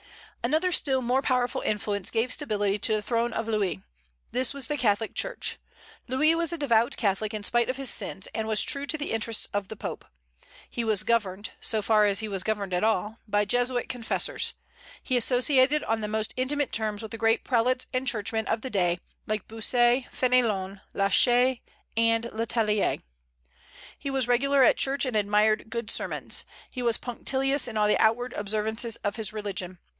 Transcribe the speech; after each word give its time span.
Another 0.43 0.71
still 0.71 1.03
more 1.03 1.21
powerful 1.21 1.61
influence 1.61 2.09
gave 2.09 2.33
stability 2.33 2.79
to 2.79 2.93
the 2.95 3.01
throne 3.03 3.31
of 3.31 3.47
Louis: 3.47 3.83
this 4.31 4.51
was 4.55 4.65
the 4.65 4.75
Catholic 4.77 5.13
Church. 5.13 5.59
Louis 6.07 6.33
was 6.33 6.51
a 6.51 6.57
devout 6.57 6.97
Catholic 6.97 7.31
in 7.31 7.43
spite 7.43 7.69
of 7.69 7.77
his 7.77 7.91
sins, 7.91 8.27
and 8.33 8.47
was 8.47 8.63
true 8.63 8.87
to 8.87 8.97
the 8.97 9.11
interests 9.11 9.45
of 9.53 9.67
the 9.67 9.75
Pope. 9.75 10.03
He 10.67 10.83
was 10.83 11.03
governed, 11.03 11.51
so 11.61 11.83
far 11.83 12.05
as 12.05 12.21
he 12.21 12.27
was 12.27 12.41
governed 12.41 12.73
at 12.73 12.83
all, 12.83 13.19
by 13.27 13.45
Jesuit 13.45 13.87
confessors. 13.87 14.55
He 15.03 15.15
associated 15.15 15.83
on 15.83 16.01
the 16.01 16.07
most 16.07 16.33
intimate 16.35 16.71
terms 16.71 17.03
with 17.03 17.11
the 17.11 17.19
great 17.19 17.43
prelates 17.43 17.85
and 17.93 18.07
churchmen 18.07 18.47
of 18.47 18.61
the 18.61 18.71
day, 18.71 18.97
like 19.27 19.47
Bossuet, 19.47 20.05
Fénelon, 20.11 20.81
La 20.95 21.09
Chaise, 21.09 21.59
and 21.95 22.25
Le 22.33 22.47
Tellier. 22.47 22.97
He 23.99 24.09
was 24.09 24.27
regular 24.27 24.63
at 24.63 24.77
church 24.77 25.05
and 25.05 25.15
admired 25.15 25.69
good 25.69 25.91
sermons; 25.91 26.45
he 26.71 26.81
was 26.81 26.97
punctilious 26.97 27.67
in 27.67 27.77
all 27.77 27.85
the 27.87 27.99
outward 28.03 28.33
observances 28.33 28.95
of 29.03 29.17
his 29.17 29.31
religion. 29.31 29.77